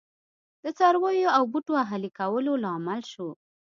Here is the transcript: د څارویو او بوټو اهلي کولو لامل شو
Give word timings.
د 0.63 0.65
څارویو 0.77 1.29
او 1.37 1.43
بوټو 1.51 1.73
اهلي 1.83 2.11
کولو 2.19 2.51
لامل 2.63 3.01
شو 3.11 3.29